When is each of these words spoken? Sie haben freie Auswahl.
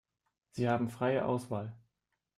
Sie 0.49 0.67
haben 0.67 0.89
freie 0.89 1.23
Auswahl. 1.25 1.77